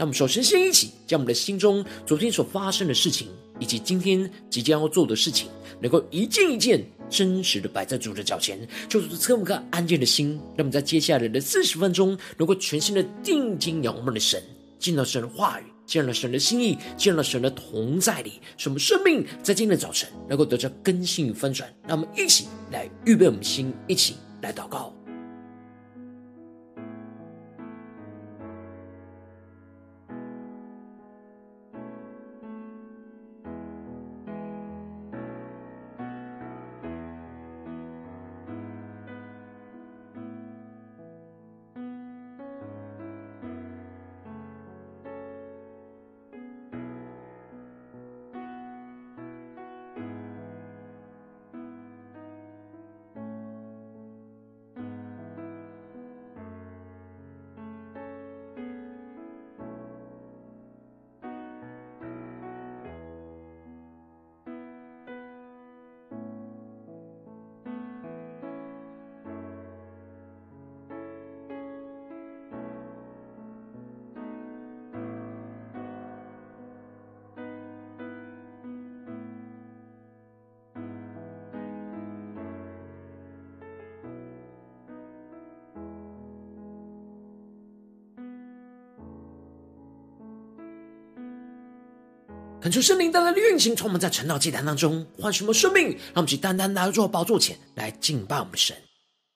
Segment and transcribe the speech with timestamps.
[0.00, 3.28] 那我们首先先一起将我们的心中昨天所发生的事情，
[3.58, 5.46] 以及今天即将要做的事情，
[5.78, 10.40] 能够一件一件真实的摆在主的脚前，就是这么个安静的心。
[10.56, 14.42] 让我们在接下来的四十分钟，能够全心的定睛仰望的神，
[14.78, 21.70] 见到神的话语，见到神的心意，见到神的同在里，使我们生命在今天的早晨能够得到更新与翻转。
[21.86, 24.94] 让我们一起来预备我们心，一起来祷告。
[92.62, 98.76] 恳求圣灵带来的运行，充满在晨祷祭坛当中，唤醒我们生命，让我们去单单来到宝座前来敬拜我们的神。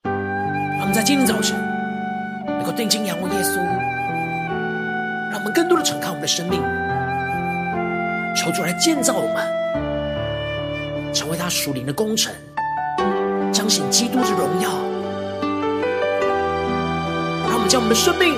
[0.03, 1.57] 让我们在今天早晨
[2.47, 3.57] 能够定睛仰望耶稣，
[5.31, 6.61] 让我们更多的敞开我们的生命，
[8.37, 12.35] 求主来建造我们，成为他属灵的工臣，
[13.55, 14.69] 彰显基督的荣耀。
[17.49, 18.35] 让我们将我们的生命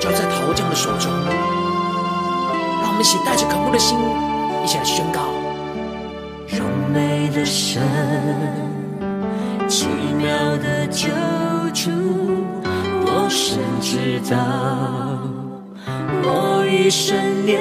[0.00, 1.12] 交在陶匠的手中。
[2.94, 3.98] 我们一起带着渴慕的心，
[4.62, 5.20] 一起来宣告：
[6.46, 7.82] 荣美的神，
[9.68, 10.28] 奇妙
[10.58, 11.08] 的救
[11.74, 11.90] 主，
[13.04, 14.36] 我深知道，
[16.22, 17.60] 我一生年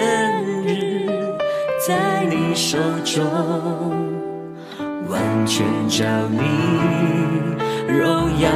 [0.68, 1.10] 日
[1.88, 3.26] 在你手中，
[5.10, 6.38] 完全照你
[7.92, 8.52] 荣耀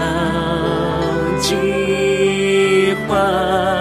[1.40, 3.77] 计划。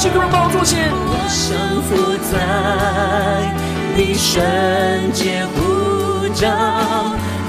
[0.00, 2.34] 基督的宝座前，我降服在
[3.94, 4.40] 你圣
[5.12, 6.48] 洁呼召，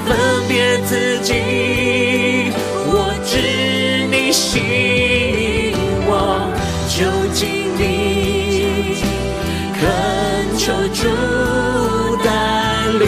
[0.05, 0.17] 分
[0.49, 2.51] 别自己，
[2.91, 5.71] 我知你心。
[6.93, 8.97] 就近你，
[9.79, 9.87] 恳
[10.57, 11.07] 求主
[12.21, 12.29] 带
[12.99, 13.07] 领，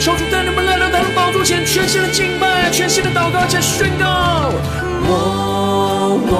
[0.00, 4.50] 求主带领我们来到他的宝座前，全心的敬拜，全心的祷告，且宣告。
[5.04, 6.32] 我我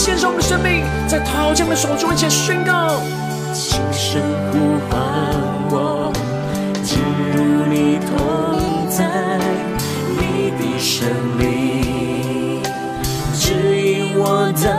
[0.00, 0.82] 献上我们的生命。
[1.06, 3.02] 在陶匠的手中，一起宣告。
[3.52, 4.98] 轻声呼唤
[5.68, 6.10] 我，
[6.82, 6.98] 进
[7.34, 9.04] 入你同在，
[10.16, 11.06] 你的生
[11.36, 12.62] 命
[13.34, 14.70] 指引我道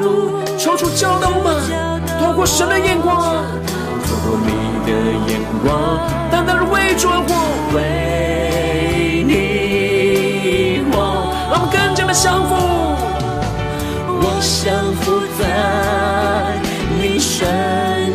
[0.00, 0.40] 路。
[0.56, 1.46] 求主教导我们，
[2.18, 3.44] 透过神的眼光，
[4.06, 4.48] 透过你
[4.86, 4.90] 的
[5.28, 6.00] 眼光，
[6.30, 7.28] 单单的为主而活，
[7.76, 7.76] 为
[9.28, 10.96] 你活，
[11.52, 12.55] 让我们更加的降服，我
[14.46, 14.72] 降
[15.02, 15.42] 服在
[17.02, 17.44] 你圣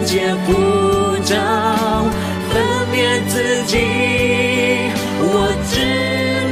[0.06, 1.36] 洁呼召，
[2.50, 3.76] 分别自己，
[5.20, 5.76] 我知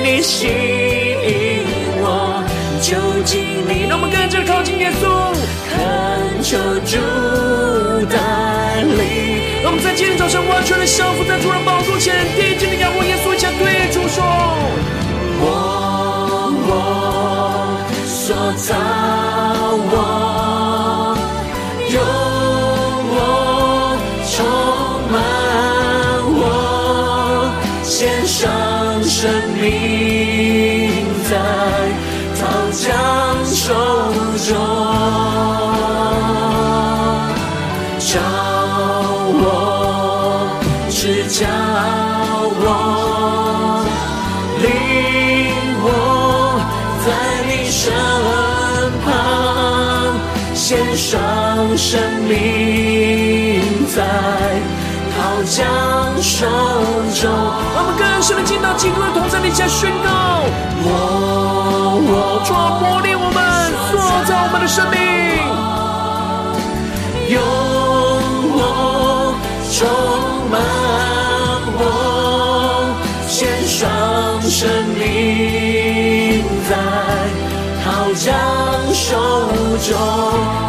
[0.03, 0.47] 你吸
[1.23, 1.63] 引
[2.01, 2.43] 我，
[2.81, 5.33] 就近你，让我们更加靠近耶稣，
[5.71, 6.97] 恳求主
[8.07, 9.63] 带领。
[9.63, 14.23] 让我们在今天早晨完全的降服在主的宝座前，定睛的仰望耶稣，向对主说：
[15.39, 15.47] 我
[16.67, 16.71] 我
[18.05, 18.75] 所造
[55.49, 55.65] 将
[56.21, 56.45] 手
[57.19, 57.27] 中。
[57.73, 60.09] 让我们更深的进到基督的同在里，下宣告：
[60.85, 60.87] 我
[62.05, 62.13] 我
[62.45, 63.37] 主啊，磨练我们，
[63.89, 64.97] 塑造我们的生命，
[67.33, 67.41] 用
[68.55, 69.33] 我
[69.73, 69.77] 充
[70.51, 70.53] 满。
[71.81, 71.83] 我
[73.27, 73.79] 献上
[74.43, 74.59] 生
[74.97, 76.71] 命在
[77.83, 78.27] 好将
[78.93, 79.07] 手
[79.87, 79.89] 中，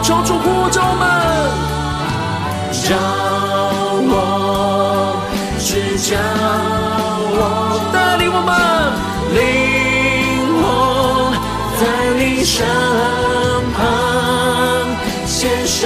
[0.02, 1.02] 求主呼召我们，
[2.88, 3.29] 召我，
[5.72, 6.20] 是将
[7.30, 8.50] 我带领我们
[9.36, 9.38] 灵
[10.58, 10.66] 魂
[11.78, 11.82] 在
[12.18, 12.66] 你身
[13.72, 13.78] 旁
[15.24, 15.78] 献上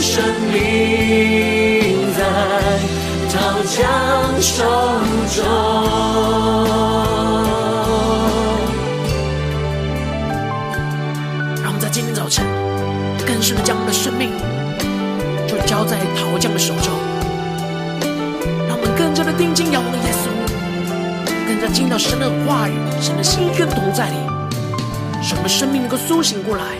[0.00, 2.20] 生命在
[3.30, 4.64] 桃江手
[5.36, 5.46] 中
[11.62, 12.44] 让我们在今天早晨
[13.24, 14.32] 更深的将我们的生命
[15.46, 16.91] 就交在桃匠的手中。
[21.72, 24.16] 进到神的话语、神的心跟同在里，
[25.22, 26.76] 使我们生命能够苏醒过来，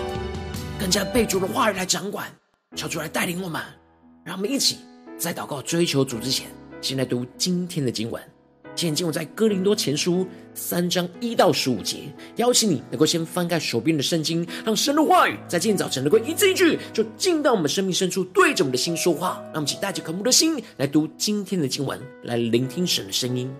[0.79, 2.29] 更加被主的话语来掌管，
[2.77, 3.61] 求主来带领我们。
[4.23, 4.77] 让我们一起
[5.17, 6.47] 在祷告追求主之前，
[6.83, 8.23] 先来读今天的经文。
[8.75, 12.01] 今天经文在哥林多前书三章一到十五节，
[12.37, 19.41] 邀请你能够先翻开手边的圣经，让神的话语在今天早晨能够一字一句，就进到我们生命深处，对着我们的心说话。
[19.47, 23.51] 让我们请带着渴慕的心来读今天的经文，来聆听神的声音。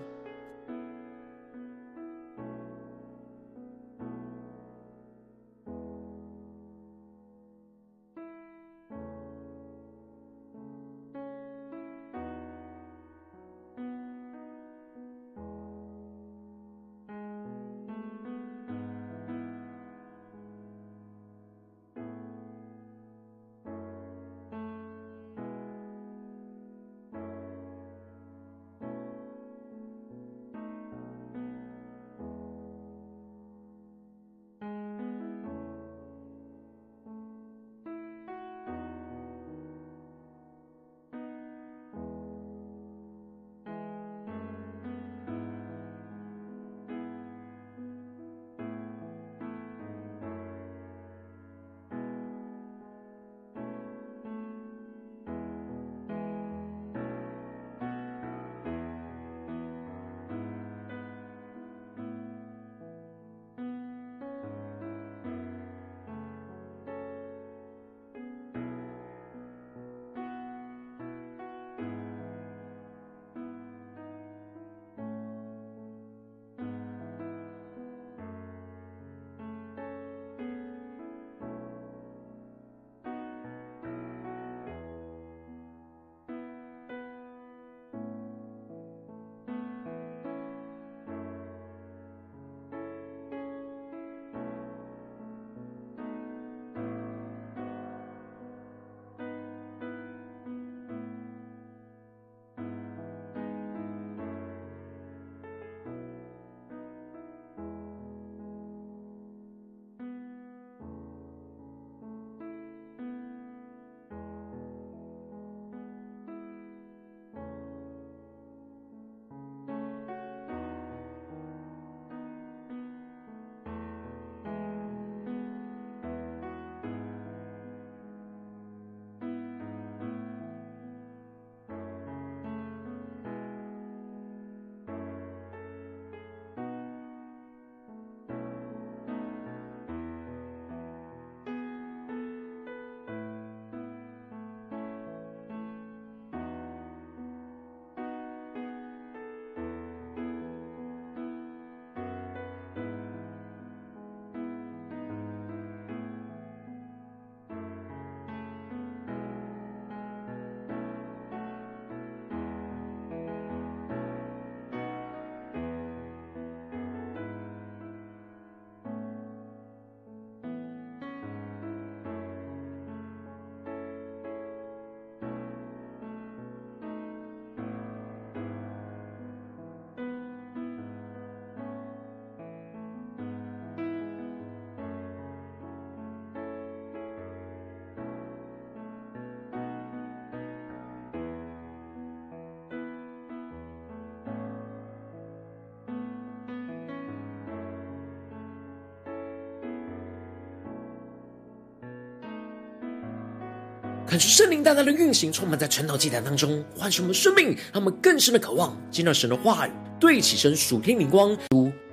[204.13, 211.35] 看出圣灵大大的运行，充满在晨祷祭坛当中，唤醒我们生命，让我们更深的渴望见到神的话语，对起神属天灵光。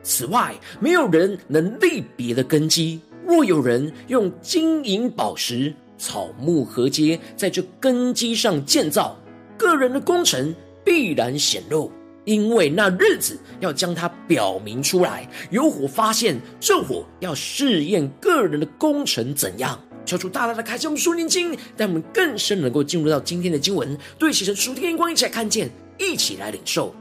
[0.03, 3.01] 此外，没有人能立别的根基。
[3.27, 9.17] 若有人用金银宝石、草木禾秸在这根基上建造，
[9.57, 11.91] 个人的工程必然显露，
[12.27, 15.27] 因为那日子要将它表明出来。
[15.49, 19.81] 有火发现，这火要试验个人的工程怎样。
[20.05, 26.95] 敲出大大的开启我们属灵经，让我们更深能够进入到今天的经文，对齐神属天眼光，一起来看见，一起来领受。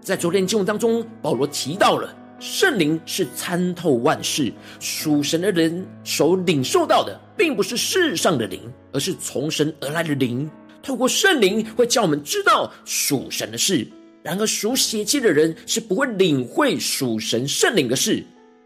[0.00, 8.60] 在昨天经文当中，保罗提到了圣灵是参透万事，属神的人所领受到的，并不是世上的灵，
[8.92, 10.48] 而是从神而来的灵。
[10.82, 13.86] 透过圣灵，会叫我们知道属神的事。
[14.22, 18.24] 然而属血气的人是不会领会属神圣灵的事。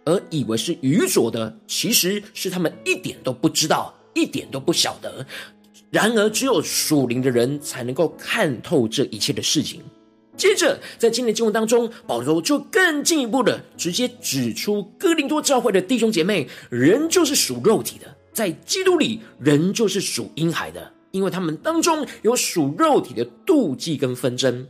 [0.09, 5.27] 而以为是愚拙的，其实是他们一点都不知道，一点都不晓得。
[5.91, 9.83] 然而，只有属灵的人才能够看透这一切的事情。
[10.35, 24.67] 接着，在今天的经文当中，保罗就更进一步的直接指出，哥林多教会的弟兄姐妹，人就是属肉体的，在基督里人就是属婴孩的，因为他们当中有属肉体的妒忌跟纷争。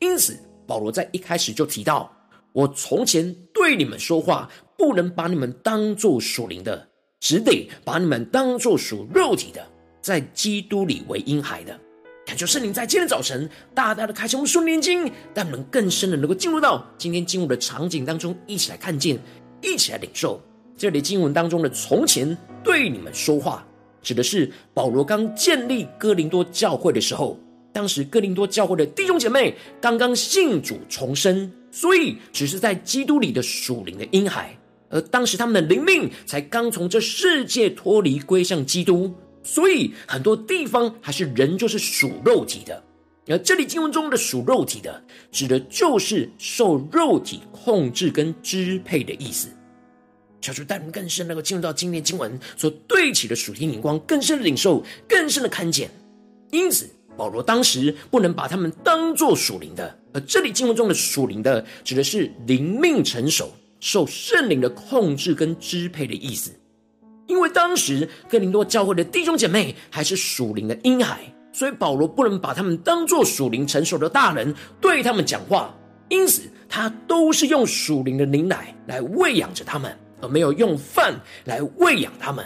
[0.00, 2.10] 因此，保罗在一开始就提到：
[2.52, 4.50] 我从前对你们说话。
[4.80, 6.88] 不能把你们当作属灵的，
[7.20, 9.62] 只得把你们当作属肉体的，
[10.00, 11.78] 在基督里为婴孩的。
[12.24, 19.18] 感谢圣灵在今天早晨大大的开启我们属灵眼睛，让我们更深的能够进入到今天经文的场景当中，一起来看见，
[19.60, 20.40] 一起来领受。
[20.78, 22.34] 这里经文当中的“从前
[22.64, 23.62] 对你们说话”，
[24.00, 27.38] 指的是保罗刚建立哥林多教会的时候，
[27.70, 34.56] 当时哥林多教会的弟兄姐妹刚刚信主重生，所以只是在基督里的属灵的婴孩。
[34.90, 42.82] 而当时他们的灵命才刚从这世界脱离，归向基督，所以很多地方还是人就是属肉体的。
[43.28, 49.48] 而这里经文中的属肉体的，指的就是受肉体控制跟支配的意思。
[50.40, 55.90] 求主带领更深，能够进入到今天经文所对齐的属天眼光，更深的领受，更深的看见。
[56.50, 59.96] 因此，保罗当时不能把他们当作属灵的。
[60.12, 63.52] 而这里经文中的属灵的，指的是灵命成熟。
[63.80, 66.52] 受圣灵的控制跟支配的意思，
[67.26, 71.20] 因为当时哥林多教会的弟兄姐妹还是属灵的婴孩，
[71.52, 75.74] 所以保罗不能把他们当作属灵成熟的大人对他们讲话，
[76.08, 82.44] 因此他都是用属灵的灵奶来喂养着他们，而没有用饭来喂养他们。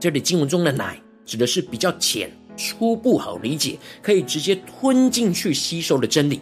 [0.00, 6.40] 这里经文中的奶指的是比较浅、初步好理解，可以直接吞进去吸收的真理，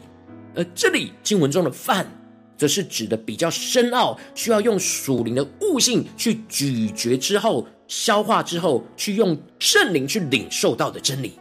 [0.54, 2.06] 而这里经文中的饭。
[2.56, 11.38] 则是指的比较深奥，需要用属灵的悟性去咀嚼之后、消化之后，去用圣灵去领受到的真理。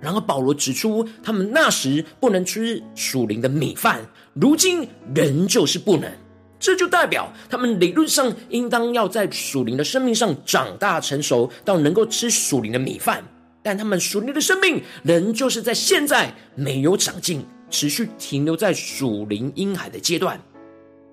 [0.00, 6.10] 然而，保罗指出，他们那时不能吃属灵的米饭，如今仍旧是不能。
[6.58, 13.24] 这就代表他们理论上应当要在属灵的生命上长大成熟，到能够吃属灵的米饭，
[13.62, 17.44] 但他们属灵的生命仍旧是在现在没有长进。
[17.70, 20.40] 持续停留在属灵婴孩的阶段，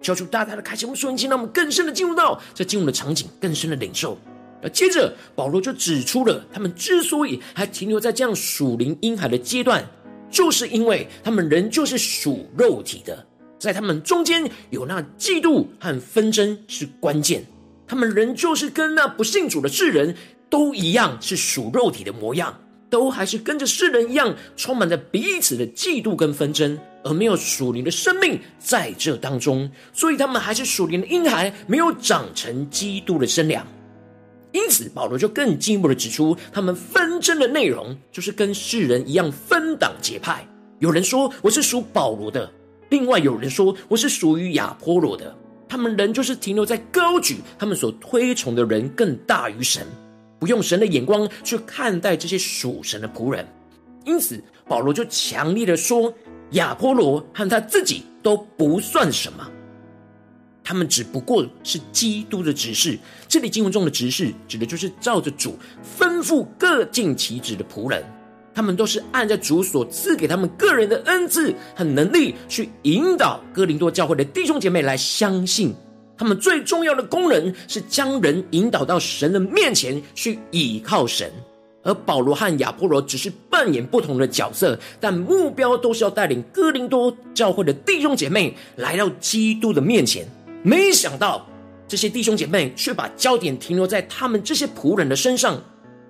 [0.01, 4.17] 求主大大的开启我们属灵心，让我们更深的进入到这进入的场景，更深的领受。
[4.61, 9.85] 而接着保罗就指出了，他们之所以还停留在这样属灵婴孩的阶段，
[10.31, 13.25] 就是因为他们仍旧是属肉体的，
[13.59, 17.45] 在他们中间有那嫉妒和纷争是关键，
[17.85, 20.15] 他们仍旧是跟那不信主的世人
[20.49, 22.57] 都一样，是属肉体的模样。
[22.93, 33.65] 都还是跟着世人一样，充满着彼此的嫉妒跟纷争，而没有属灵的生命在这当中，所以他们还是属灵的婴孩，没有长成基督的身量。
[34.51, 40.47] 因此，保罗就更进一步的指出，他们纷争的内容就是跟世人一样分党结派。
[40.77, 42.47] 有人说我是属保罗的，
[42.89, 45.35] 另外有人说我是属于亚波罗的。
[45.67, 49.83] 他们仍就是停留在高举他们所推崇的人更大于神。
[50.43, 53.47] 不用神的眼光去看待这些属神的仆人，
[54.03, 56.13] 因此保罗就强烈的说：
[56.51, 59.49] 亚波罗和他自己都不算什么，
[60.61, 62.99] 他们只不过是基督的执事。
[63.25, 65.57] 这里经文中的执事，指的就是照着主
[65.97, 68.03] 吩咐各尽其职的仆人，
[68.53, 75.73] 他们都是按着主所赐给他们个人的恩赐和能力，去引导哥林多教会的弟兄姐妹来相信。
[76.23, 81.29] 他们最重要的功能是将人引导到神的面前去倚靠神，
[81.83, 90.25] 而保罗和亚波罗只是扮演不同的角色，但目标都是要带领哥林多教会的弟兄姐妹来到基督的面前。
[90.63, 91.45] 没想到
[91.89, 95.61] 这些弟兄姐妹却把焦点停留在他们这些仆人的身上，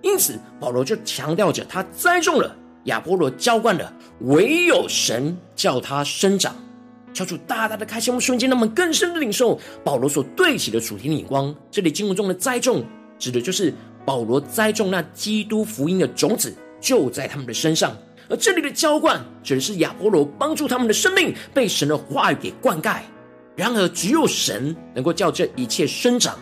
[0.04, 6.56] 因此，保罗就强调着，他栽种了，亚波罗浇灌了，唯有神叫他生长。
[7.14, 11.54] 敲出大大的开心，我们瞬间让我们更深的领受保罗所对齐的主题的眼光。
[11.70, 12.84] 这里经文中的栽种，
[13.20, 17.92] 指的就是保罗栽种那基督福音的种子，就在他们的身上；
[18.30, 23.00] 而这里的浇灌，指的是亚波罗帮助他们的生命被神的话语给灌溉。
[23.56, 26.36] 然而，只有神能够叫这一切生长。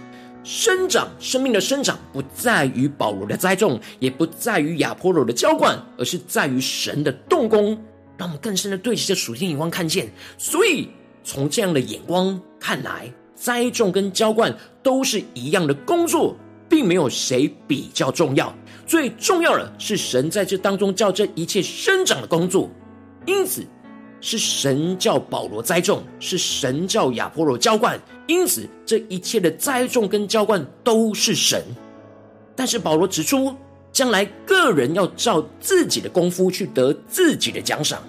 [0.43, 7.77] 生长，生命的生长不在于保罗的栽种，也不在于亚波罗的浇灌，而是在于神的动工。
[8.21, 10.07] 让我们更深的对齐这属天眼光看见，
[10.37, 10.87] 所以
[11.23, 16.37] 从这样的眼光看来，栽种跟浇灌都是一样的工作，
[16.69, 18.55] 并没有谁比较重要。
[18.85, 22.69] 最重要的是神在这当中叫这一切生长的工作。
[23.25, 23.65] 因此，
[24.19, 27.99] 是神叫保罗栽种，是神叫亚波罗浇灌。
[28.27, 31.63] 因此，这一切的栽种跟浇灌都是神。
[32.55, 33.55] 但是保罗指出，
[33.91, 37.99] 将来个人要照自己的功夫去得自己的奖赏。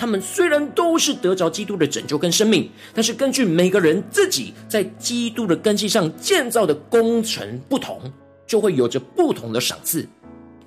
[0.00, 8.10] 他们虽然都是得着基督的拯救跟生命，但是根据每个人自己在基督的根基上建造的工程不同，
[8.46, 10.08] 就会有着不同的赏赐。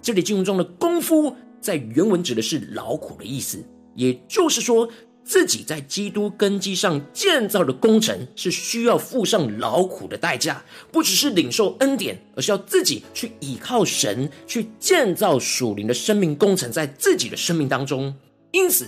[0.03, 3.57] 这里经文中的功夫，在原文指的是劳苦的意思，
[3.95, 4.87] 也就是说，
[5.23, 18.13] 自己在基督根基上建造的工程是需要付上劳苦的代价，不只是领受恩典，而是要自己去倚靠神，去建造属灵的生命工程，在自己的生命当中。
[18.51, 18.85] 因此。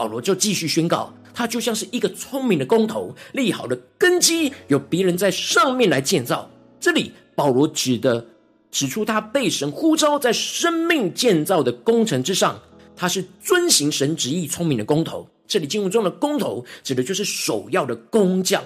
[0.00, 6.50] 保罗就继续宣告，他就像是一个聪明的工头，立好的根基由别人在上面来建造。
[6.80, 8.26] 这里保罗指的
[8.70, 12.58] 指出，他被神呼召在生命建造的工程之上，
[12.96, 15.28] 他是遵行神旨意聪明的工头。
[15.46, 18.64] 这里经文中的工头指的就是首要的工匠，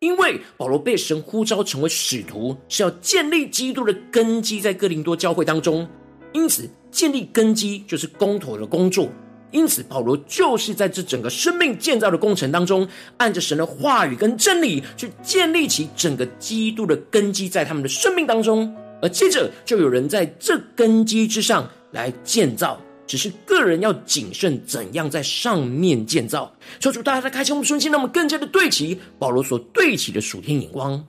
[0.00, 5.88] 因为保罗被神呼召成为使徒，是要建立基督的根基在哥林多教会当中，
[6.32, 9.08] 因此建立根基就是工头的工作。
[9.50, 26.52] 因此，保罗就是在这整个生命建造的工程当中，按着神的话语跟真理去建立起整个基督的根基在他们的生命当中，而接着就有人在这根基之上来建造，只是个人要谨慎怎样在上面建造。
[26.78, 31.02] 求主大家在开启我们瞬间，让我们更加的对齐保罗所对齐的属天眼光。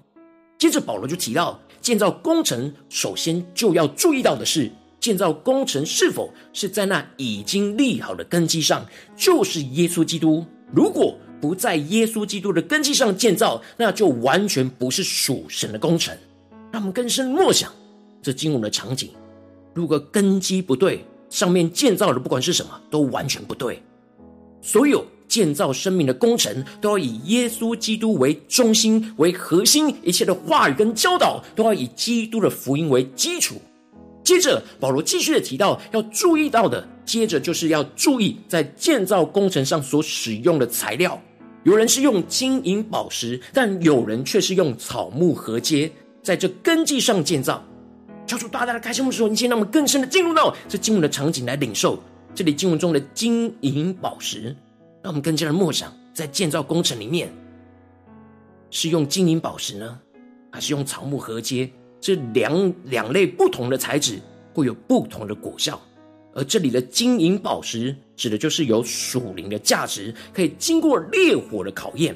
[0.57, 4.71] 接着，保罗就提到建造工程，首先就要注意到的是。
[4.99, 8.85] 建造工程是否是在那已经立好的根基上，
[9.15, 10.45] 就是耶稣基督。
[10.73, 16.15] 如果不在耶稣基督的根基上建造，那就完全不是属神的工程。
[16.71, 17.71] 让我们更深默想
[18.21, 19.09] 这经文的场景。
[19.73, 23.81] 如果根基不对，上面建造的不管是什么，都完全不对。
[24.61, 33.55] 所有建造生命的工程，都要以耶稣基督为中心、为核心，一切的话语跟教导，都要以基督的福音为基础。
[34.29, 41.19] 接着，保罗继续的提到，要注意到的，接着就是要注意在建造工程上所使用的材料。
[41.63, 45.89] 有人是用金银宝石，但有人却是用草木禾秸，
[46.21, 47.65] 在这根基上建造。
[48.27, 51.97] 敲出大大的开心的时候，你先让我们更深的进入到这经文的场景来领受
[52.35, 54.55] 这里经文中的金银宝石，
[55.01, 57.33] 让我们更加的默想，在建造工程里面，
[58.69, 59.99] 是用金银宝石呢，
[60.51, 61.67] 还是用草木禾秸？
[62.01, 64.19] 这两两类不同的材质
[64.53, 65.79] 会有不同的果效，
[66.33, 72.13] 而这里的金银宝石指的就是有属灵的价值，可以经过烈火的考验；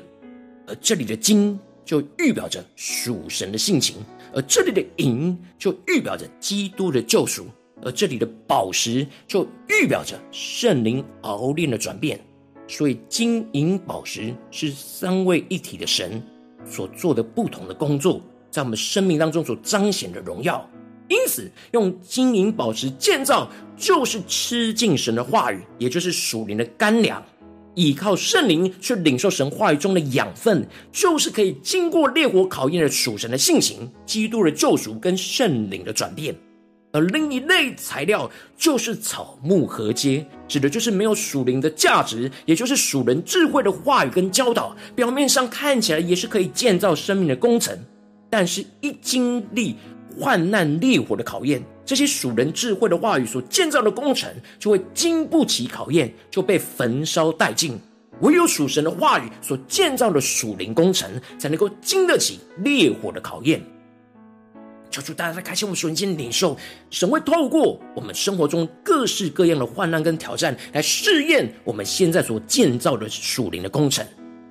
[0.68, 3.98] 而这里的金就预表着属神的性情，
[4.34, 7.46] 而这里的银就预表着基督的救赎，
[7.82, 12.20] 而这里的宝石就预表着圣灵熬炼的转变。
[12.66, 16.24] 所以，金银宝石是三位一体的神
[16.66, 18.22] 所做的不同的工作。
[18.54, 20.70] 在我们生命当中所彰显的荣耀，
[21.08, 27.20] 因此用金银宝石建造，就是吃进神的话语，也就是属灵的干粮；
[27.74, 36.36] 依靠圣灵去领受神话语中的养分，就是可以经过烈火考验的属神的性情、基督的救赎跟圣灵的转变。
[36.92, 47.76] 而另一类材料就是草木禾秸，指的就是没有属灵的价值，也就是属人智慧的话语跟教导，表面上看起来也是可以建造生命的工程。
[48.36, 49.76] 但是，一经历
[50.20, 57.80] 患难烈火的考验，这些属人智慧的话语所建造的工程，就会经不起考验，就被焚烧殆尽。
[58.22, 63.62] 唯有属神的话语所建造的属灵工程，才能够经得起烈火的考验。
[64.90, 66.58] 求主大家在开启我们属灵间领受，
[66.90, 74.04] 神会透过我们生活中各式各样的患难跟挑战，来试验我们现在所建造的属灵的工程。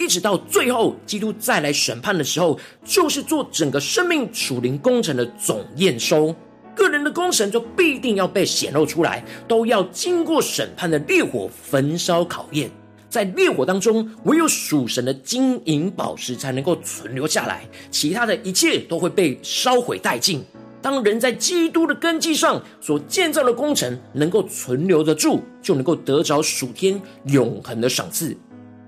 [0.02, 6.34] 一直到最后，基督再来审判的时候，就是做整个生命属灵工程的总验收。
[6.74, 12.68] 个人的工程就必定要被显露出来，都要经过审判的烈火焚烧考验。
[13.08, 20.42] 在烈火当中，唯有属神的金银宝石才能够存留下来，其他的一切都会被烧毁殆尽。
[20.80, 28.36] 当人在基督的根基上所建造的工程能够存留得住，就能够得着属天永恒的赏赐。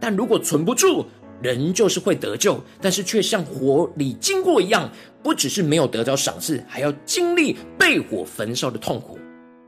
[0.00, 1.06] 但如果存不住，
[1.42, 4.90] 人就是会得救，但是却像火里经过一样，
[5.22, 9.18] 不只是没有得着赏赐，还要经历被火焚烧的痛苦。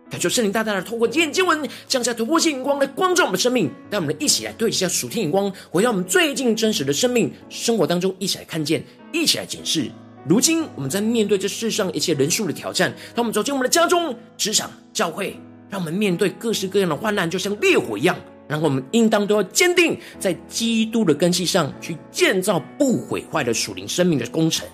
[0.09, 9.91] 感谢圣灵大大的透过今天经文降下突破性眼光来光照我们的生命，让我们一起来对齐下属天眼光，回到我们最近真实的生命生活当中，一起来看见，一起来检视。
[10.29, 15.37] 如今我们在面对这世上一切人数的挑战，当我们走进我们的家中、职场、教会，
[15.69, 18.17] 让我们面对各式各样的患难，就像烈火一样。
[18.49, 24.67] 然后我们应当都要坚定在基督的根基上去建造不毁坏的属灵生命的工程，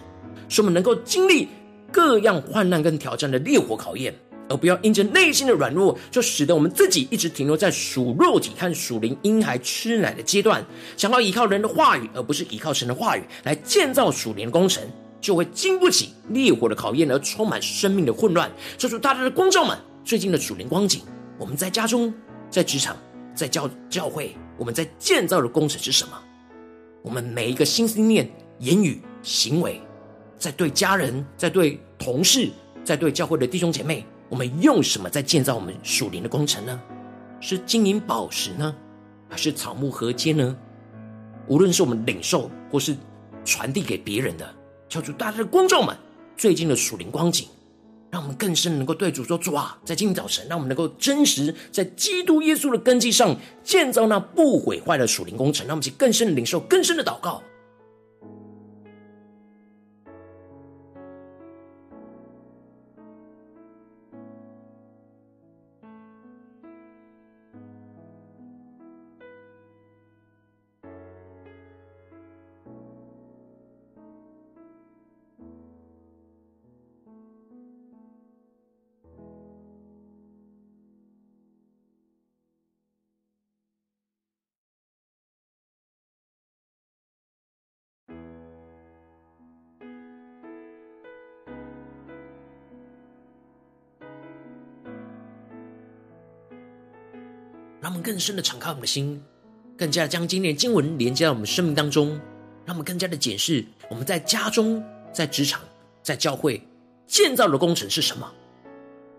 [0.49, 1.49] 使我们能够经历
[1.91, 4.15] 各样患难跟挑战的烈火考验。
[4.49, 10.63] 而不要因着内心的软弱，就使得我们自己一直停留在属肉体和属灵婴孩吃奶的阶段，
[10.95, 14.83] 想要依靠人的话语，而不是依靠神的话语来建造属灵工程，
[15.23, 18.51] 就会经不起烈火的考验，而充满生命的混乱。
[18.77, 21.01] 这是大家的光照们最近的属灵光景。
[21.39, 22.13] 我们在家中、
[22.51, 22.95] 在职场、
[23.35, 26.13] 在教教会，我们在建造的工程是什么？
[27.03, 29.81] 我们每一个心思念、言语、行为，
[30.39, 32.51] 在对家人、在对同事、
[32.85, 34.05] 在对教会的弟兄姐妹。
[34.29, 36.81] 我们用什么在建造我们属灵的工程呢？
[37.39, 38.75] 是金银宝石呢，
[39.29, 40.57] 还是草木禾秸呢？
[41.49, 42.97] 无论是我们领受或是
[43.45, 44.55] 传递给别人的，
[44.89, 45.95] 求主大家的光照们
[46.35, 47.47] 最近的属灵光景，
[48.13, 57.43] 让我们更深能够对主说：主啊，在今天早晨，让我们能够真实在基督耶稣的根基上建造那不毁坏的属灵工程，让我们去更深的领受、更深的祷告。
[97.83, 99.21] 让我们更深的敞开我们的心，
[99.77, 102.11] 更加将今天经文连接到我们生命当中，
[102.65, 104.81] 让我们更加的检视我们在家中、
[105.13, 105.61] 在职场、
[106.01, 106.63] 在教会
[107.09, 108.33] 建造的工程是什么。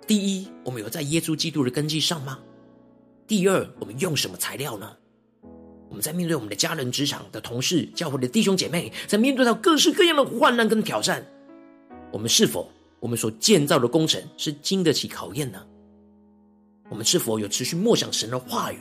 [0.08, 2.40] 第一，我们有在耶稣基督的根基上吗？
[3.28, 4.90] 第二，我们用什么材料呢？
[5.90, 11.26] 我们在面对我们的家人、职场的同事、教会的弟兄姐妹，在面对到各式各样的患难跟挑战，
[12.14, 12.72] 我们是否
[13.02, 15.62] 我们所建造的工程是经得起考验呢？
[16.94, 18.78] 我们是否有持续默想神的话语，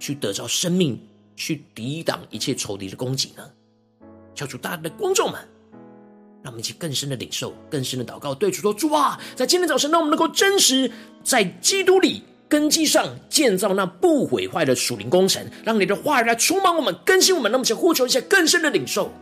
[0.00, 0.98] 去得着生命，
[1.36, 3.44] 去抵挡一切仇敌的攻击呢？
[4.34, 5.34] 求主大大的光照们，
[6.42, 10.90] 让我们一起更深的领受、更深的祷告，对主说：主啊，在今天早晨，让我们能够真实
[11.22, 17.52] 在基督里根基上建造那不毁坏的属灵工程，让你的话语来充满我们、更新我们。
[17.52, 19.12] 那么，请呼求一下更深的领受。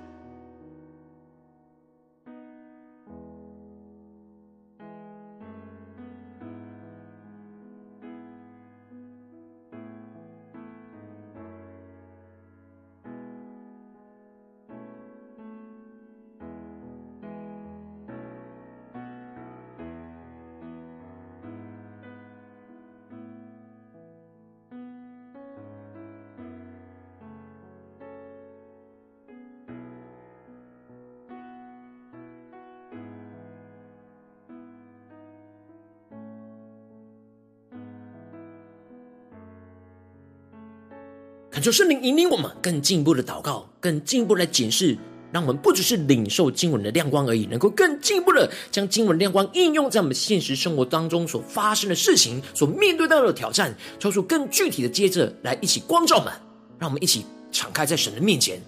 [41.61, 44.97] 恳求圣灵引领我们更进一步的祷告，更进一步来检视，
[45.31, 56.33] 让我们不只是领受经文的亮光而已，能够更进一步的将经文亮光应用在我们现实生活当中所发生的事情、所面对到的挑战，抽出更具体的，接着来一起光照我们，
[56.79, 58.59] 让我们一起敞开在神的面前。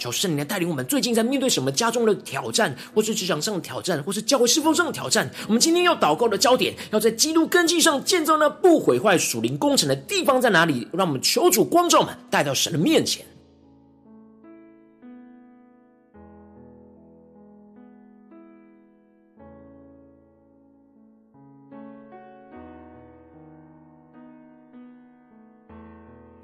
[0.00, 5.30] 求圣灵来带领我们，最近在面对什么家中的挑战，或是职场上的挑战，或是教会侍奉上的挑战？
[5.46, 10.88] 我们今天要祷告的焦点，要在基督根基上建造那不毁坏属灵工程的地方在哪里？
[10.92, 13.24] 让我们求主光照们带到神的面前，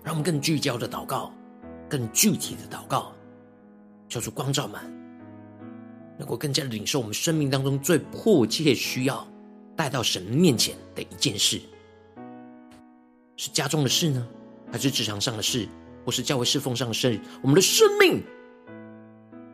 [0.02, 1.32] 让我们更聚焦的祷告，
[1.88, 3.12] 更具体的祷告。
[4.08, 4.80] 叫做光照们，
[6.18, 9.26] 能够更加领受我们生命当中最迫切需要
[9.76, 11.60] 带到神面前的一件事，
[13.36, 14.26] 是家中的事呢，
[14.72, 15.68] 还是职场上的事，
[16.04, 17.20] 或是教会侍奉上的事？
[17.42, 18.22] 我们的生命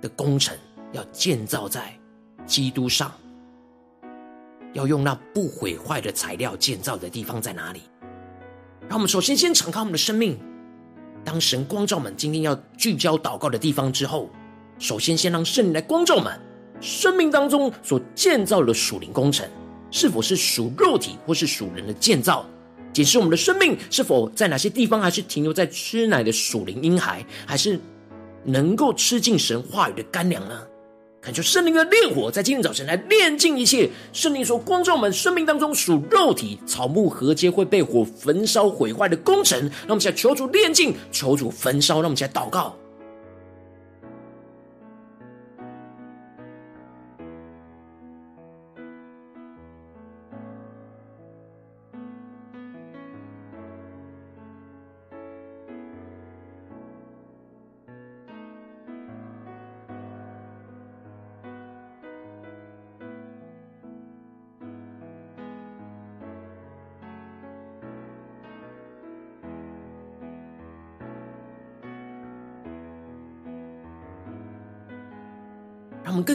[0.00, 0.56] 的工程
[0.92, 1.92] 要建造在
[2.46, 3.12] 基督上，
[4.72, 7.82] 要用那不毁坏的材料建造的地方在哪里？
[8.88, 10.38] 让我们首先先敞开我们的生命，
[11.24, 14.28] 当神光照我们今天要聚焦祷告的地方之后，
[14.82, 16.32] 首先先让圣灵来光照我们
[16.80, 19.48] 生命当中所建造的属灵工程。
[19.92, 22.44] 是否是属肉体或是属人的建造？
[22.92, 27.78] 检视我们的生命是否在哪些地方还是停留在吃奶的属灵婴孩，还是
[28.42, 30.62] 能够吃进神话语的干粮呢？
[31.20, 39.60] 恳求圣灵的烈火，在今天早晨来炼尽一切圣灵说光照我们生命当中属肉体草木禾秸会被火焚烧毁坏的工程。
[39.60, 41.96] 让我们起来求主炼尽，求主焚烧。
[41.96, 42.76] 让我们起来祷告。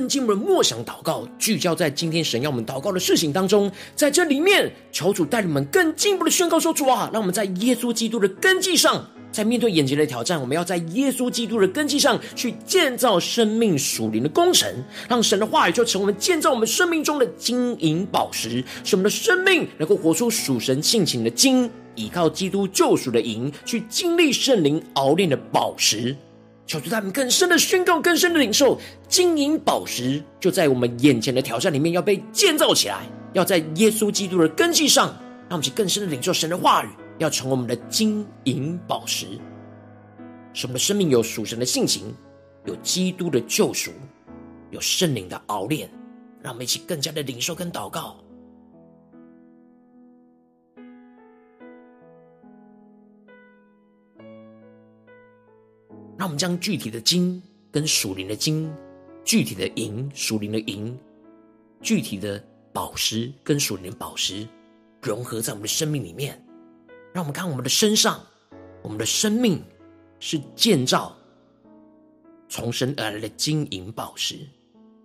[0.07, 14.71] 进一步的默想祷告，聚焦在今天神要我们祷告的事情当中，在这里面，求主带领我们更进一步的宣告说：“主啊，让我们在耶稣基督的根基上，在面对眼前的挑战，我们要在耶稣基督的根基上去建造生命属灵的工程，
[15.09, 26.15] 让神的话语就成为我们建造我们生命中的金银宝石，使我们的生命能够活出属神性情的金，依靠基督救赎的银，去经历圣灵熬炼的宝石。”
[26.67, 28.77] 求主他们更深的宣告，更深的领受，
[29.07, 35.07] 金银宝石就在我们眼前的挑战里面要被建造起来，要在耶稣基督的根基上，
[35.47, 39.27] 让我们去更深的领受神的话语，要成为我们的金银宝石，
[40.53, 42.13] 使我们的生命有属神的性情，
[42.65, 43.91] 有基督的救赎，
[44.71, 45.89] 有圣灵的熬炼，
[46.41, 48.17] 让我们一起更加的领受跟祷告。
[56.17, 58.73] 让我们将具体的金跟属灵的金，
[59.23, 60.97] 具体的银属灵的银，
[61.81, 64.47] 具体的宝石跟属灵的宝石
[65.01, 66.43] 融合在我们的生命里面。
[67.13, 68.19] 让我们看我们的身上，
[68.81, 69.63] 我们的生命
[70.19, 71.15] 是建造
[72.49, 74.39] 从神而来的金银宝石，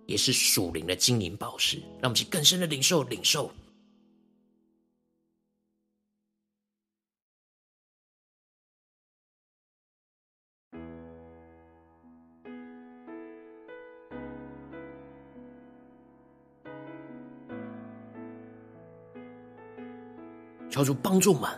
[0.07, 1.77] 也是属灵的金银宝石。
[2.01, 3.51] 让我们去更深的领受领受。
[20.73, 21.51] 求主帮助我们，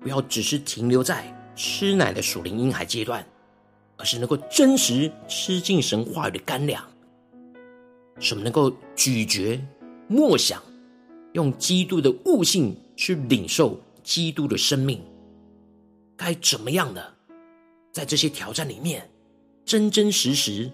[0.00, 3.24] 不要只是停留在吃奶的属灵婴孩阶段，
[3.96, 6.84] 而是能够真实吃进神话语的干粮，
[8.18, 9.60] 使我们能够咀嚼、
[10.08, 10.60] 默想，
[11.34, 15.00] 用基督的悟性去领受基督的生命。
[16.16, 17.14] 该怎么样的，
[17.92, 19.08] 在这些挑战里面，
[19.64, 20.68] 真真实实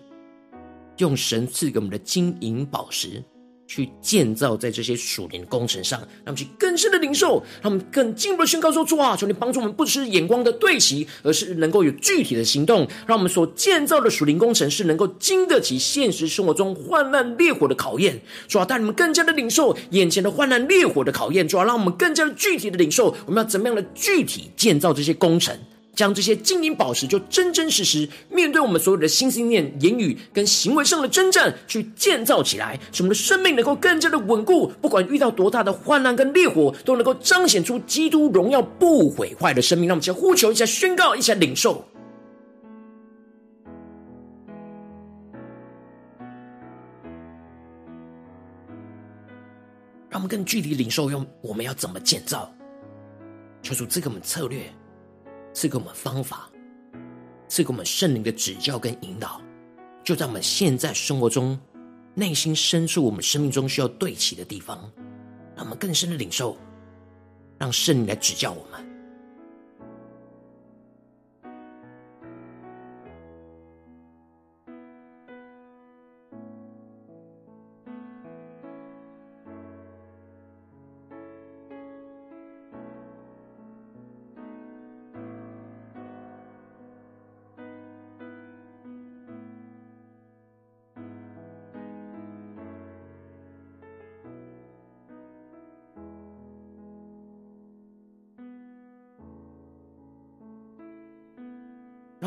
[0.96, 3.22] 用神赐给我们的金银宝石。
[3.66, 18.20] 去建造在这些属灵工程上，让我们去更深的领受，让我们更进一步的宣告说：主啊，求你帮助我们，不只是眼光的对齐，而是能够有具体的行动，让我们所建造的属灵工程是能够经得起现实生活中患难烈火的考验。
[18.46, 21.48] 主啊，带你们更加的领受眼前的患难烈火的考验。
[21.48, 25.56] 主啊，让我们更加的具体的领受，我们要怎么样的具体建造这些工程。
[26.02, 34.66] 将这些金银宝石，就真真实实面对我们所有的心思念、言语跟行为上的征战，去建造起来，使我们的生命能够更加的稳固。
[34.80, 39.86] 不管遇到多大的患难跟烈火，都能够彰显出基督荣耀不毁坏的生命。
[39.86, 41.84] 让我们先呼求，一下宣告，一下领受，
[50.10, 52.52] 让我们更具体领受，用我们要怎么建造，
[53.62, 54.62] 求主赐给我们策略。
[55.52, 56.50] 赐给我们方法，
[57.48, 59.40] 赐给我们圣灵的指教跟引导，
[60.02, 61.58] 就在我们现在生活中
[62.14, 64.90] 内心深处，我们生命中需要对齐的地方，
[65.54, 66.56] 让我们更深的领受，
[67.58, 68.91] 让圣灵来指教我们。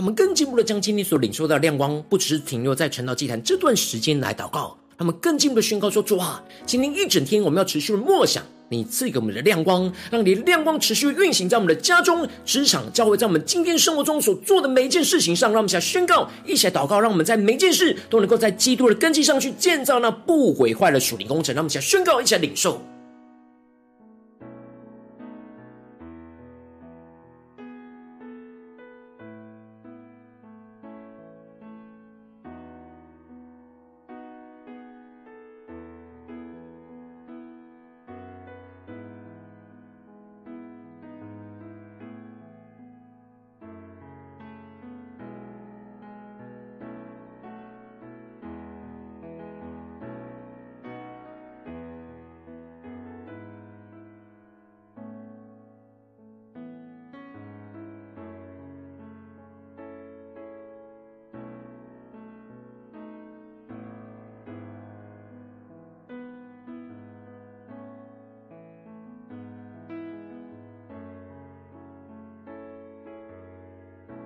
[0.06, 15.52] 我们更进一步的将今天所领受到的亮光，不只是停留在晨祷祭坛这段时间来祷告，他们更进一步的宣告说：主啊，今天一整天我们要持续的默想你赐给我们的亮光，让你的亮光持续运行在我们的家中、职场、教会，在我们今天生活中所做的每一件事情上。
[15.52, 21.56] 让我们一起来宣告，一起来祷告，让我们在每件事都能够在基督的根基上去建造那不毁坏的属灵工程。
[21.56, 22.80] 让我们一起来宣告，一起来领受。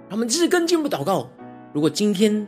[0.09, 1.29] 他们日更进步祷告。
[1.71, 2.47] 如果今天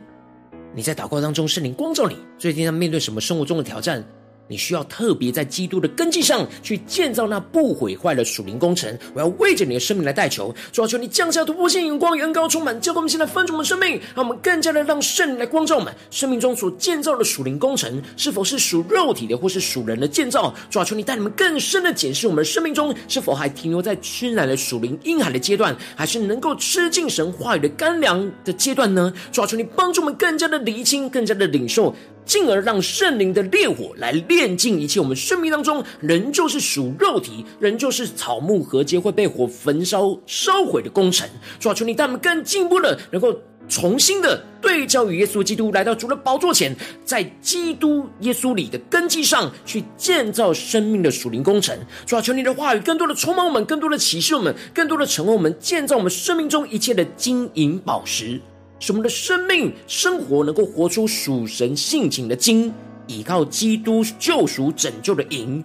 [0.74, 4.04] 你在祷告当中，圣灵光照你，最近在面对什么生活中的挑战？
[4.52, 8.98] 你需要特别在基督的根基上去建造那不毁坏的属灵工程。
[9.14, 20.54] 我要为着你的生命来代求，主啊，求你降下突破性眼光，远高充满，教给我们现在分足我们生命，让我们更加的让圣灵来光照我们生命中所建造的属灵工程，是否是属肉体的，或是属人的建造？
[20.68, 29.10] 主啊，求你带你们更深的检视我们生命中是否还停留在吃奶的属灵婴孩的阶段，还是能够吃进神话语的干粮的阶段呢？
[29.32, 31.94] 主啊，求你帮助我们更加的厘清，更加的领受。
[32.24, 41.28] 进而让圣灵的烈火来炼净一切，我们生命当中仍旧是属肉体，仍旧是草木禾秸会被火焚烧烧毁的工程。
[41.58, 43.36] 主啊，求你带我们更进步的，能够
[43.68, 51.76] 重新的对照与耶稣基督来到主的宝座前，在基督耶稣里的根基上去建造生命的属灵工程。
[52.06, 58.40] 主啊，求你的话语更多的充满我们，更多的启示我们，更多的成为我们建造我们生命中一切的金银宝石。
[58.82, 62.72] 使我们的生命生活能够活出属神性情的金，
[63.06, 65.62] 依靠基督救赎拯救的银，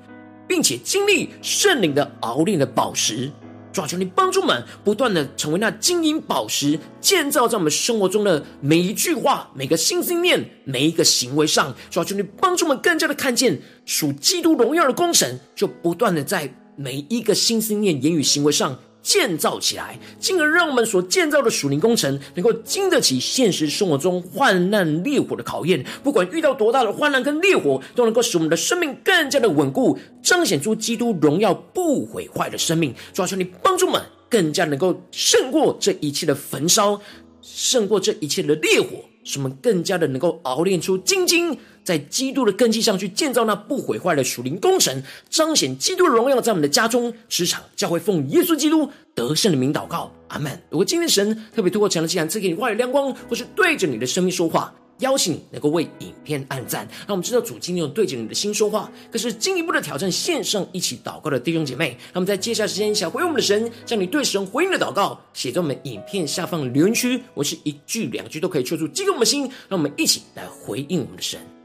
[0.47, 3.31] 并且经历圣灵的熬炼的宝石。
[3.73, 11.73] 主啊，求你帮助们，不断的成为那金银宝石，建造在我们生活中的每一句话、每个心思念、每一个行为上。
[11.89, 18.77] 主啊，求你帮助们更加的看见属基督荣耀的工程，就不断的在每一个心思念、言语、行为上。
[19.07, 25.81] 建造起来，进而让我们所建造的属灵工程能够经得起现实生活中患难烈火的考验。
[26.03, 32.93] 不管遇到多大的患难跟烈火，都能够使我们的生命更加的稳固，彰显出基督荣耀不毁坏的生命。
[33.13, 36.99] 主啊，求你帮助我们，更加能够胜过这一切的焚烧，
[37.41, 41.57] 胜过这一切的烈火，使我们更加的能够熬炼出精金。
[41.83, 50.51] 在基督的根基上去建造那不毁坏的属灵工程，彰显基督的荣耀，在我们的家中、职场、教会，奉耶稣基督得胜的名祷告，阿门。
[50.69, 58.91] 如果今天神特别透过强的祭坛赐给你话语亮光，或是对着你的生命说话，邀请你能够为影片按赞，让我们知道主今天有对着你的心说话。
[59.11, 71.56] 可是进一步的挑战，线上一起祷告的弟兄姐妹，那么在接下来时间想回应我们的神，将你对神回应的祷告写在我们影片下方的留言区，我是一句两句都可以抽出激动我们的心，让我们一起来回应我们的神。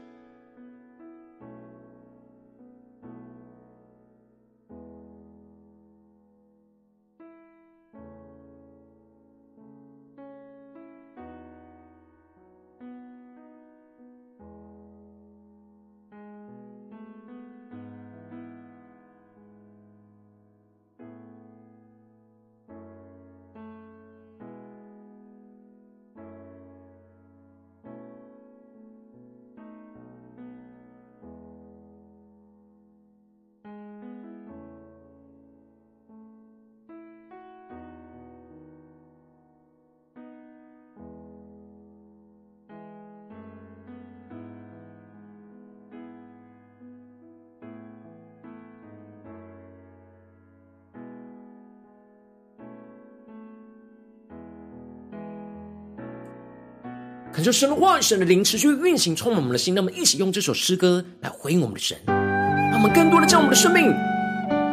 [57.43, 59.75] 恳求神的话、神的灵持续运行，充满我们的心。
[59.75, 63.93] 那么，一起用这首诗歌来回应我们的神，让我们更多的将我们的生命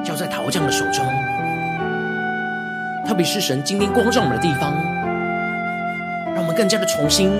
[0.04, 1.04] 交在陶匠的手中。
[3.08, 4.72] 特别是神今天光照我们的地方，
[6.32, 7.32] 让我们更加的重新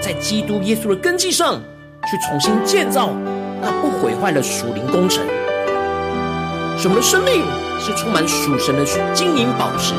[0.00, 1.60] 在基督耶稣的根基上
[2.08, 3.12] 去重新建造
[3.60, 5.26] 那不毁坏的属灵工程。
[6.78, 7.42] 使我们的生命
[7.80, 9.94] 是充满属神的金银宝石，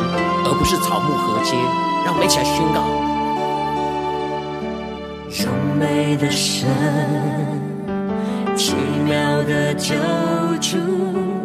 [0.46, 1.58] 而不是草木禾秸。
[2.06, 3.17] 让我们一起来宣告。
[5.80, 6.68] 美的神，
[8.56, 8.74] 奇
[9.06, 9.94] 妙的救
[10.60, 10.78] 主，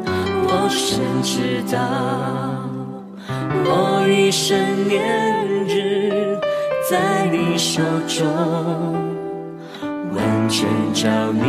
[0.06, 1.78] 我深知道，
[3.64, 4.56] 我一生
[4.88, 5.36] 年
[5.68, 6.38] 日
[6.90, 8.26] 在你手中，
[10.14, 11.42] 完全照你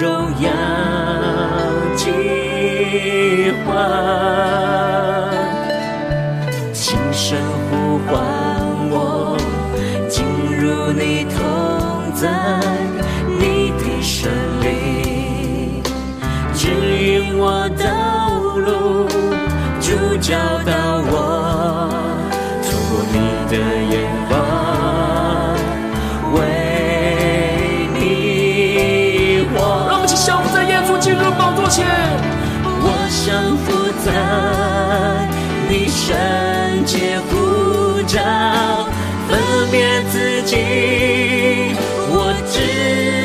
[0.00, 0.10] 荣
[0.40, 0.50] 耀
[1.94, 3.70] 计划，
[6.72, 7.38] 轻声
[7.70, 8.49] 呼唤。
[10.92, 11.38] 你同
[12.14, 12.28] 在，
[13.38, 14.30] 你的圣
[14.60, 15.82] 灵
[16.52, 17.84] 指引我道
[18.56, 19.06] 路，
[19.80, 20.36] 主教
[20.66, 20.72] 导
[21.06, 21.14] 我，
[22.64, 23.16] 透过你
[23.48, 23.52] 的
[23.88, 23.94] 眼
[24.28, 24.30] 光，
[26.34, 26.36] 为
[27.94, 27.98] 你
[29.54, 29.54] 活。
[29.88, 31.86] 让我们一起降服在耶稣基督的宝座前，
[32.64, 32.84] 我
[33.24, 33.66] 降服
[34.04, 34.06] 在
[35.68, 38.18] 你圣洁呼召。
[39.30, 39.38] 分
[39.70, 40.18] 别自
[40.50, 40.56] 己，
[42.10, 42.58] 我知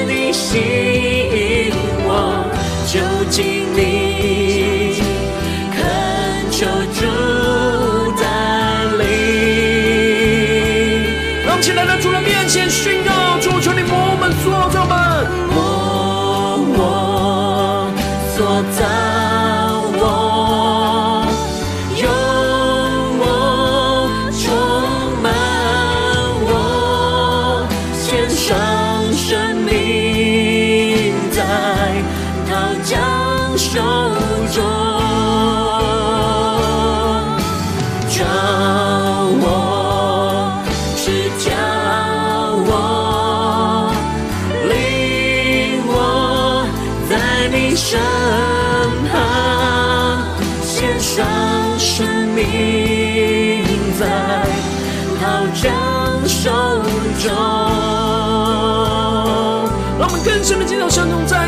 [0.06, 1.74] 你心
[2.06, 2.46] 我，
[2.86, 2.94] 就
[3.32, 5.02] 近你，
[5.74, 5.76] 恳
[6.52, 7.02] 求主
[8.22, 8.24] 带
[9.00, 9.04] 领。
[11.44, 13.04] 让我们起来在主的面前宣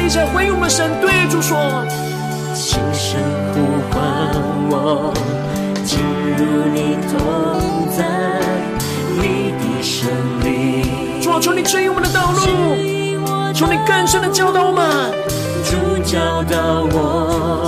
[0.07, 1.59] 一起，回应我们神对主说：
[2.55, 3.19] 轻声
[3.51, 3.59] 呼
[3.91, 3.99] 唤
[4.71, 5.11] 我，
[5.83, 5.99] 进
[6.37, 7.19] 入你同
[7.91, 8.07] 在，
[9.19, 10.07] 你的圣
[10.45, 11.19] 灵。
[11.21, 12.39] 主啊，求你指引我们的道路，
[13.53, 15.11] 求你更深的教导我们，
[15.65, 17.67] 主教导我，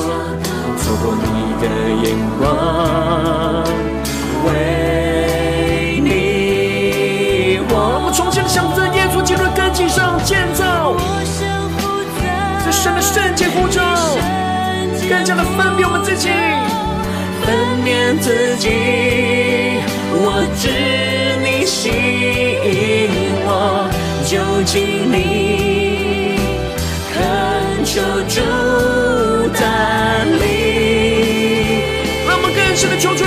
[0.80, 1.28] 透过你
[1.60, 1.68] 的
[2.08, 2.48] 眼光，
[4.46, 7.76] 为你活。
[8.00, 8.80] 我们重新的降服
[15.10, 16.30] 更加的分辨我们自己，
[17.43, 18.70] 分辨自己。
[20.22, 20.70] 我知
[21.41, 23.10] 你吸引
[23.43, 23.89] 我，
[24.24, 26.38] 就近你，
[27.12, 27.18] 恳
[27.84, 27.99] 求
[28.30, 28.39] 主
[29.60, 29.66] 带
[30.26, 30.38] 领。
[32.28, 33.26] 让我们更深的求主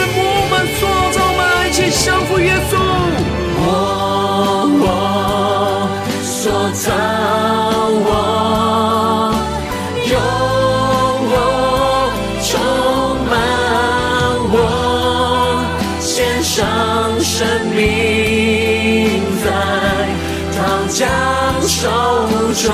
[22.62, 22.70] 中，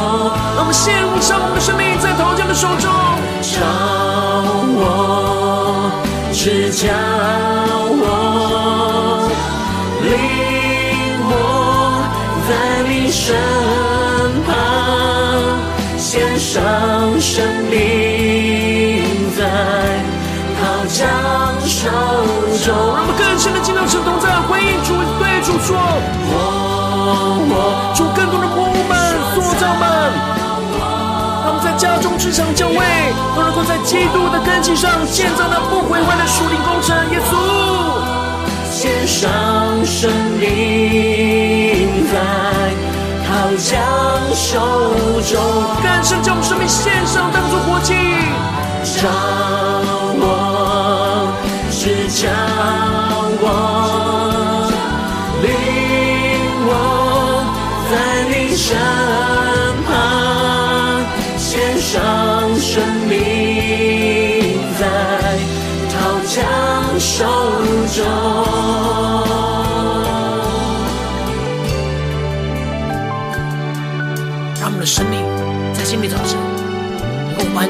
[0.54, 2.92] 让我们献上我们的生命在陶匠的手中，
[3.40, 3.64] 召
[4.76, 5.90] 我，
[6.30, 6.92] 指教
[7.96, 8.04] 我，
[10.04, 10.06] 领
[11.24, 11.32] 我
[12.44, 12.50] 在
[12.84, 13.34] 你身
[14.44, 14.52] 旁，
[15.96, 16.52] 献上
[17.18, 17.72] 生命
[19.38, 19.40] 在
[20.60, 21.08] 陶匠
[21.64, 21.88] 手
[22.62, 22.68] 中。
[22.68, 25.80] 让我们更深的进入神同在，回应主，对主说：
[26.28, 26.36] 我
[27.48, 27.52] 我
[27.96, 28.46] 主更多的
[29.66, 30.38] 摸我们。
[31.78, 32.74] 家中、职场、教会，
[33.36, 36.96] 都能够在基督的根基上建造那不毁坏的属灵工程。
[37.12, 37.32] 耶稣，
[38.68, 39.30] 献上
[39.86, 42.18] 生命在
[43.28, 43.78] 陶匠
[44.34, 44.58] 手
[45.22, 45.38] 中，
[45.80, 47.94] 更深将我们生命献上，当作活祭。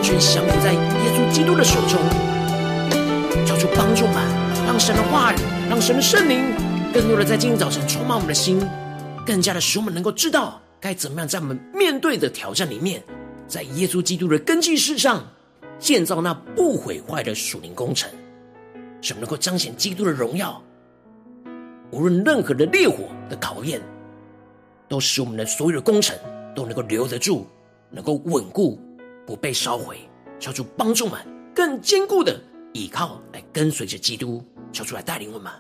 [0.08, 2.00] 全降服在耶稣基督的手中，
[3.44, 4.24] 求主帮助吧，
[4.66, 5.36] 让神的话语，
[5.68, 6.46] 让神的圣灵，
[6.94, 8.58] 更多的在今天早晨充满我们的心，
[9.26, 13.02] 更加的使我们能够知道该怎么样在我们面对的挑战里面。
[13.46, 15.22] 在耶稣基督的根基之上
[15.78, 18.10] 建造那不毁坏的属灵工程，
[19.02, 20.58] 使我们能够彰显基督的荣耀。
[21.90, 23.78] 无论任何的烈火的考验，
[24.88, 26.16] 都使我们的所有的工程
[26.56, 27.46] 都能够留得住，
[27.90, 28.80] 能够稳固，
[29.28, 29.98] 不被烧毁。
[30.40, 31.20] 求主帮助们
[31.54, 32.40] 更坚固的
[32.72, 35.52] 依靠来跟随着基督，求主来带领我们。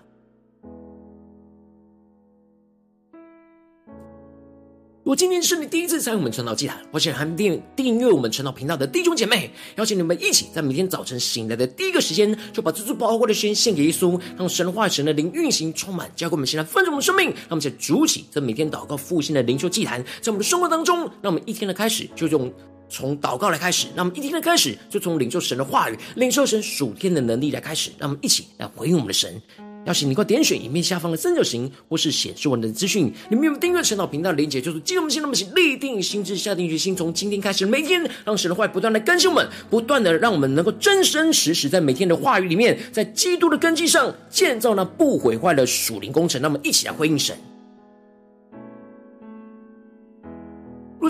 [5.02, 17.26] 如果今天是你第一次参与我们晨祷祭坛，或是还没订订阅我们晨祷频道的弟兄姐妹，邀请你们一起在每天早晨醒来的第一个时间，就把这最宝贵的时间献给耶稣，让神话、神的灵运行充满，交给我们现在丰盛的生命。
[17.26, 22.52] 让我们在主起这每天祷告复兴的灵修祭坛，在我们的生活当中，让我们一天的开始就用
[22.88, 29.40] 从祷告来开始，让我们一天的开始就从领受神的话语、领受神属天的能力来开始，让我们一起来回应我们的神。
[29.86, 46.42] 邀请你快点选影片下方的三角形，或是显示文的资讯，里面有有订阅晨祷频道的连结，就是激动心，那么请立定心志，下定决心，从今天开始，每天让神的话语不断的更新我们，不断的让我们能够真真实实在每天的话语里面，在基督的根基上建造那不毁坏的属灵工程。
[46.42, 47.34] 那么，一起来回应神。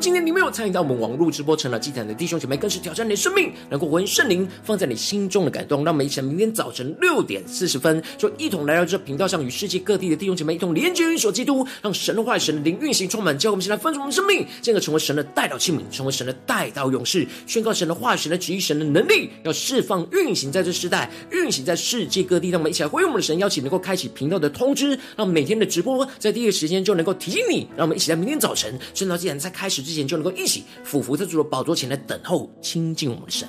[0.01, 5.85] 今天你没有参与到我们网络直播晨祷祭坛的弟兄姐妹，更是挑战你的生命，能够回应圣灵放在你心中的感动。
[5.85, 22.51] 让我们一起来，明天早晨六点四十分，就一同来到这频道上，与世界各地的弟兄姐妹一同连接、运所基督，让神的话语、神的灵运行充满，叫我们先来分盛我们生命，进而成为神的代表器皿，成为神的代祷勇士，宣告神的话语、神的旨意、神的能力，要释放、运行在这世代，运行在世界各地。
[22.51, 27.67] 让我们一起来回应我们的神，邀请能够开启频道的通知，让每天的直播在第一个时间就能够提醒你。
[27.77, 30.65] 让我们一起来，明天早晨晨祷祭坛在开始之前就能够一起。
[30.85, 33.49] 俯伏在主的宝座前来等候亲近我们的神。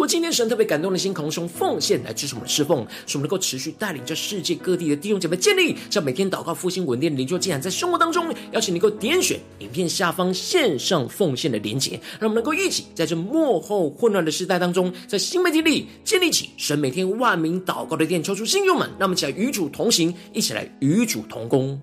[0.00, 21.78] 果今天神特别感动的心，空中奉献来支持我们的侍奉，使我们能够持续带领着世界各地的弟兄姐妹建立，像每天祷告复兴稳定的灵修竟然，在生活当中，邀请你能够点选影片下方线上奉献的连结，让我们能够一起在这幕后混乱的时代当中，在新媒体里建立起神每天万名祷告的殿，抽出新友们，让我们一起来与主同行，一起来与主同工。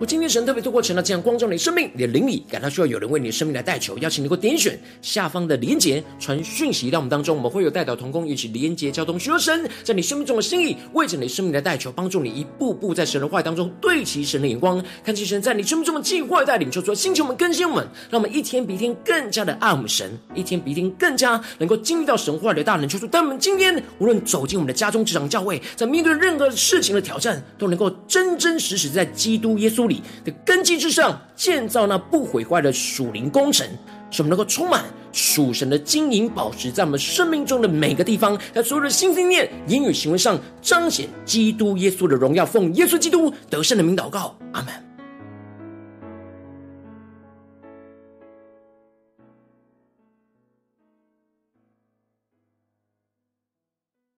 [0.00, 33.66] 我今天神特别透过成了这样光照你的生命，你的灵里感到需要有人为你的生命来代求，邀请你给我点选下方的连结，传讯息到我们当中，我们会有代表同工一起连结交通，寻求神在你生命中的心意，为着你生命的代求，帮助你一步步在神的话当中对齐神的眼光，看见神在你生命中的计划带领，求主星球们更新我们，让我们一天比一天更加的爱我们神，一天比一天更加能够经历到神话的大能，求主带我们今天无论走进我们的家中、职场、教会，在面对任何事情的挑战，都能够真真实实在基督耶稣里的根基之上建造那不毁坏的属灵工程，
[34.10, 42.44] 使我们能够充满属神的金银宝石，在我们生命中的每个地方，在所有的心、心念、言语、行为上彰显基督耶稣的荣耀。
[42.44, 44.87] 奉耶稣基督得胜的名祷告，阿门。